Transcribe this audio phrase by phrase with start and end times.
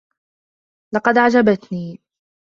[0.95, 1.99] لقد أعجبتني.